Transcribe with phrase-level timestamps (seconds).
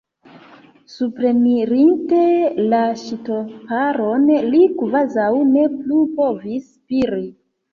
[0.93, 2.21] Suprenirinte
[2.73, 7.25] la ŝtuparon, li kvazaŭ ne plu povis spiri.